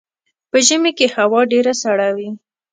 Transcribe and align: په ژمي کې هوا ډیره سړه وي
په 0.49 0.57
ژمي 0.67 0.91
کې 0.97 1.05
هوا 1.15 1.41
ډیره 1.51 1.73
سړه 1.83 2.07
وي 2.15 2.29